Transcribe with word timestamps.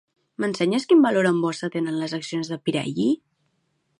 M'ensenyes 0.43 0.87
quin 0.93 1.03
valor 1.07 1.29
en 1.31 1.37
borsa 1.43 1.69
tenen 1.77 2.01
les 2.05 2.17
accions 2.19 2.51
de 2.53 2.61
Pirelli? 2.65 3.09